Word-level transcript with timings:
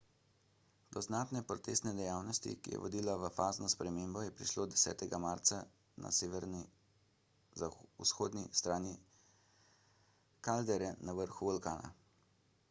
do 0.95 1.01
znatne 1.07 1.41
potresne 1.49 1.91
dejavnosti 1.99 2.53
ki 2.67 2.71
je 2.75 2.79
vodila 2.85 3.17
v 3.23 3.29
fazno 3.35 3.67
spremembo 3.73 4.23
je 4.23 4.33
prišlo 4.39 4.65
10 4.73 5.05
marca 5.27 5.59
na 6.07 6.13
severovzhodni 6.21 8.43
strani 8.63 8.95
kaldere 10.51 10.89
na 11.09 11.19
vrhu 11.23 11.41
vulkana 11.53 11.93